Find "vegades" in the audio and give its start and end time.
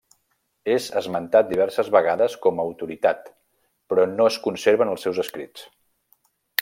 1.95-2.37